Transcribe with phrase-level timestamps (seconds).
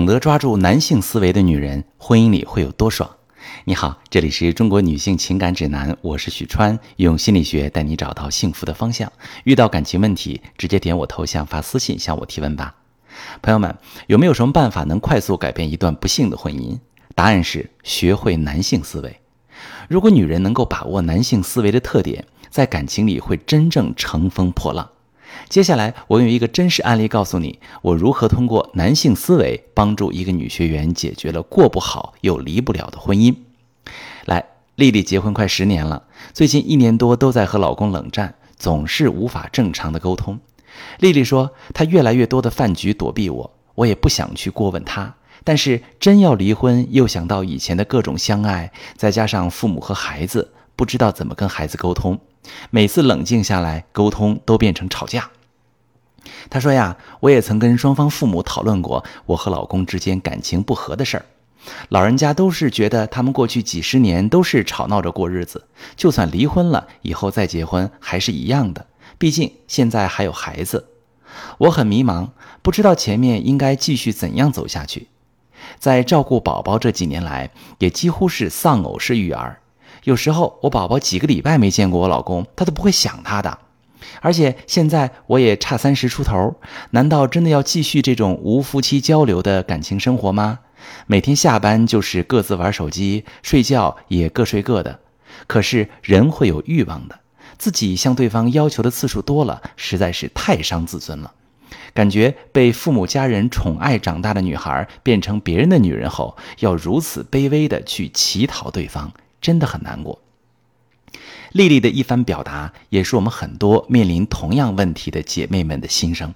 [0.00, 3.10] 懂得抓住男性思维的女人，婚姻里会有多爽？
[3.64, 9.12] 你好，这里是中国女性情感指南，我是许川，用心理学带你找到幸福的方向。
[9.44, 12.74] 遇到感情问题，直接点我头像发私信向我提问吧。
[13.42, 13.76] 朋友们，
[14.06, 16.78] 有没有什么办法能快速改变一段不幸的婚姻？
[17.14, 19.20] 答案是学会男性思维。
[19.86, 24.88] 如果女人能够把握男性思维的特点，在感情里会真正乘风破浪。
[25.48, 33.34] 接下来，我用一个真实案例告诉你，我如何通过男性思维帮助一个女学员解决了过不好又离不了的婚姻。
[34.26, 34.44] 来，
[34.76, 40.38] 丽丽结婚快十年了，最近一年多都在和老公冷战，总是无法正常的沟通。
[40.98, 45.14] 丽丽说，她越来越多的饭局躲避我，我也不想去过问她。
[45.42, 52.20] 但是真要离婚，又想到以前的各种相爱，再加上父母和孩子，不知道怎么跟孩子沟通。
[52.70, 55.30] 每次冷静下来沟通，都变成吵架。
[56.48, 61.24] 她说呀，我也曾跟双方父母讨论过我和老公之间感情不和的事儿，
[61.88, 68.86] 老人家都是觉得他们过去几十年都是吵闹着过日子，就算离婚了以后再结婚还是一样的，
[69.18, 70.88] 毕竟现在还有孩子。
[71.58, 75.08] 我很迷茫，不知道前面应该继续怎样走下去。
[75.78, 79.60] 在照顾宝宝这几年来，也几乎是丧偶式育儿。
[80.04, 83.58] 有时候我宝宝几个礼拜没见过我老公，他都不会想他的。
[84.22, 86.56] 而且现在我也差三十出头，
[86.90, 90.60] 难道真的要继续这种无夫妻交流的感情生活吗？
[91.06, 95.00] 每天下班就是各自玩手机，睡觉也各睡各的。
[95.46, 97.20] 可是人会有欲望的，
[97.58, 101.32] 自己向对方要求的次数多了，实在是太伤自尊了。
[101.92, 110.20] 感觉被父母家人宠爱长大的女孩变成别人的女人后，要如此卑微的去乞讨对方，真的很难过。
[111.52, 116.34] 丽丽的一番表达，也是我们很多面临同样问题的姐妹们的心声。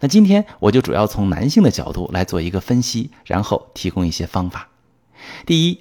[0.00, 4.70] 那今天我就主要从男性的角度来做一个分析，然后提供一些方法。
[5.44, 5.80] 第一，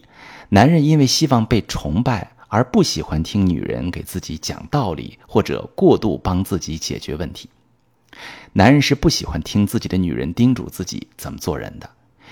[0.49, 7.50] 男人因为希望被崇拜而不喜欢听女人给自己讲道理，或者过度帮自己解决问题。
[8.51, 11.89] 男人是不喜欢听自己的女人叮嘱自己怎么做人的，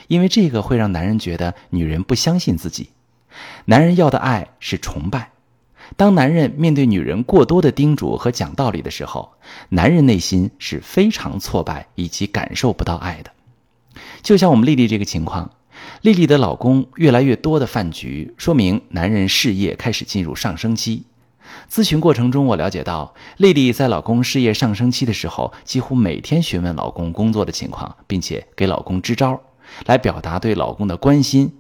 [0.10, 2.90] 因为这个会让男人觉得女人不相信自己。
[3.66, 5.32] 男人要的爱是崇拜。
[5.98, 9.34] 当男人面对女人过多的叮嘱和讲道理的时候，
[9.70, 13.32] 男人内心是非常挫败以及感受不到爱的。
[14.22, 15.52] 就像我们丽丽这个情况，
[16.02, 21.04] 丽丽的老公越来越多的饭局，说明男人事业开始进入上升期。
[21.70, 29.42] 咨询过程中，我了解到，丽丽在老公事业上升期的时候，几乎每天询问老公工作的情况，并且给老公支招，
[29.86, 31.52] 来表达对老公的关心。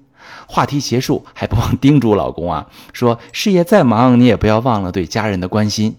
[0.47, 5.97] 话题结束还不忘叮嘱老公啊， 说事业再忙，你也不要忘了对家人的关心。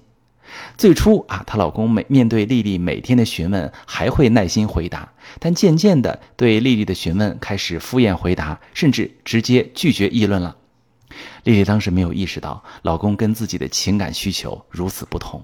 [0.76, 10.56] 最初啊，她老公每面对丽丽每天的询问，还会耐心回答，但渐渐的对丽丽的询问开始敷衍回答，甚至直接拒绝议论了。
[11.44, 15.42] 丽丽当时没有意识到，老公跟自己的情感需求如此不同。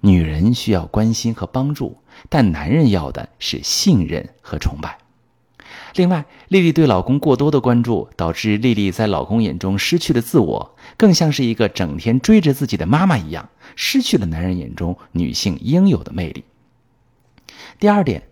[0.00, 1.96] 女人需要关心和帮助，
[2.28, 4.98] 但男人要的是信任和崇拜。
[5.94, 16.44] 另外，丽丽对老公过多的关注，导致丽丽在老公眼中失去了自我，更像是一个整天追着自己的妈妈一样，失去了男人眼中女性应有的魅力。
[17.80, 18.24] 第二点，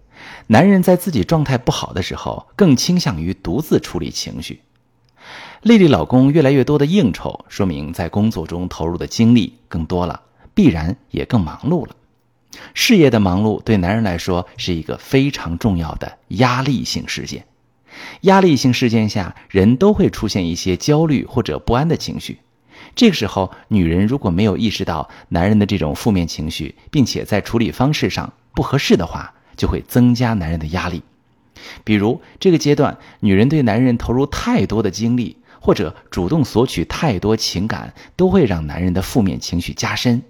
[0.46, 4.60] 男人在自己状态不好的时候，更倾向于独自处理情绪。
[5.62, 10.22] 丽丽老公越来越多的应酬，说明在工作中投入的精力更多了，
[10.54, 11.96] 必然也更忙碌了。
[12.74, 17.46] 事业的忙碌对男人来说是一个非常重要的压力性事件。
[18.22, 22.38] 压力性事件下，人都会出现一些焦虑或者不安的情绪。
[22.94, 31.02] 这个时候，女人如果没有意识到男人的这种负面情绪，并且在处理方式上不合适的话，就会增加男人的压力。
[31.84, 40.22] 比如这个阶段，女人对男人投入太多的精力，或者主动索取太多情感，都会让男人的负面情绪加深。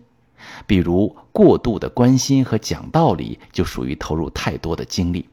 [0.66, 5.26] 比如过度的关心和讲道理，就属于投入太多的精力；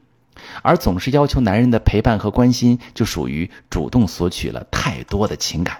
[0.61, 5.79] 而总是要求男人的陪伴和关心，就属于主动索取了太多的情感。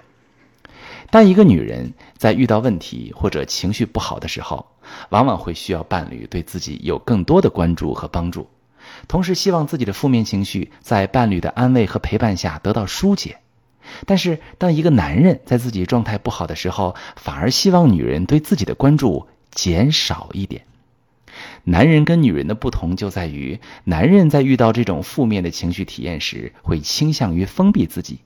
[1.10, 4.66] 当一个女人在遇到问题或者情绪不好的时候，
[5.10, 8.48] 往往会需要伴侣对自己有更多的关注和帮助。
[9.06, 13.38] 同时，希望自己的负面情绪在伴侣的安慰和陪伴下得到疏解。
[14.06, 20.64] 但是，当一个男人在自己状态不好的时候，反而希望女人对自己的关注减少一点。
[21.64, 28.18] 男人跟女人的不同就在于，男人在遇到这种负面的情绪体验时，会倾向于封闭自己。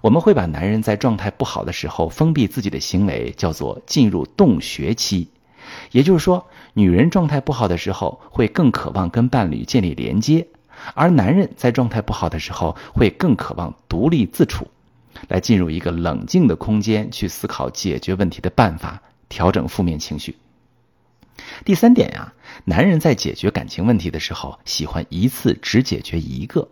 [0.00, 5.28] 我们会把男人在状态不好的时候封闭自己的行为叫做进入洞穴期。
[5.90, 10.46] 也就是说，女人状态不好的时候，会更渴望跟伴侣建立连接，
[10.94, 14.66] 而男人在状态不好的时候，会更渴望独立自处，
[15.28, 20.36] 来进入一个冷静的空间去思考解决问题的办法，调整负面情绪。
[21.64, 22.32] 第三点呀，
[22.64, 26.68] 男人在解决感情问题的时候，喜欢一次只解决一个。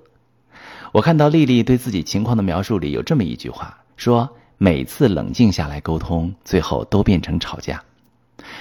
[0.93, 7.83] 我看到丽丽对自己情况的描述里有这么一句话，说每次冷静下来沟通，最后都变成吵架。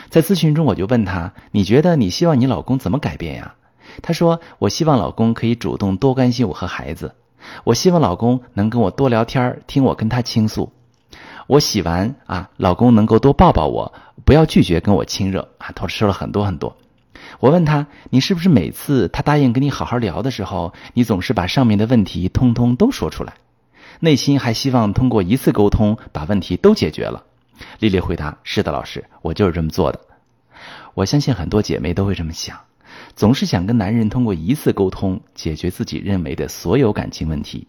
[0.09, 3.56] 在咨询中，我就问她：“你觉得你希望你老公怎么改变呀？”
[4.01, 7.15] 她说：“我希望老公可以主动多关心我和孩子，
[7.63, 10.72] 我希望老公能跟我多聊天，听我跟他倾诉。
[11.48, 13.94] 我洗完啊，老公能够多抱抱我。”
[14.25, 15.74] 不要拒绝跟我亲热啊！
[15.75, 16.78] 他说了很多很多。
[17.42, 23.34] 我问他：“你是不是每次他答应跟你好好聊的时候，你总是把上面的问题通通都说出来，
[24.00, 27.24] 内心还希望通过一次沟通把问题都解决了？”
[27.80, 30.00] 丽丽回答：“是的，老师，我就是这么做的。”
[30.94, 32.57] 我相信很多姐妹都会这么想，
[33.16, 37.68] 总是想跟男人通过一次沟通解决自己认为的所有感情问题。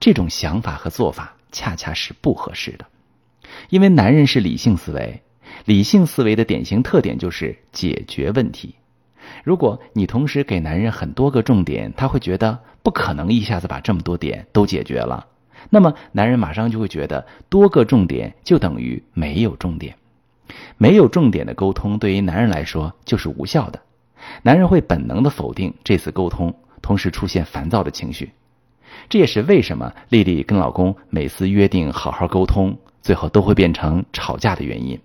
[0.00, 2.86] 这种想法和做法恰恰是不合适的，
[3.70, 5.22] 因为男人是理性思维。
[5.66, 8.74] 理性思维的典型特点就是解决问题。
[9.44, 15.26] 如果你同时给男人很多个重点，他会觉得不可能一下子把这么多点都解决了。
[15.70, 19.96] 那么男人马上就会觉得多个重点就等于没有重点，
[20.76, 23.80] 没有重点的沟通对于男人来说就是无效的。
[24.42, 28.30] 男人会本能的否定这次沟通，同时出现烦躁的情绪。
[29.08, 34.98] 这也是为什么丽丽跟老公每次约定好好沟通，最后都会变成吵架的原因。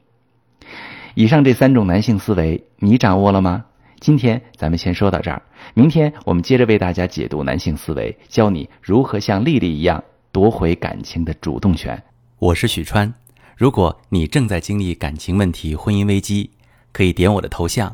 [1.15, 3.65] 以上这三种男性思维，你掌握了吗？
[3.99, 5.41] 今天咱们先说到这儿，
[5.73, 10.01] 明天我们接着为大家解读男性思维，教你如何像丽丽一样
[10.31, 12.01] 夺回感情的主动权。
[12.37, 13.13] 我是许川，
[13.57, 16.49] 如果你正在经历感情问题、婚姻危机，
[16.93, 17.93] 可以点我的头像，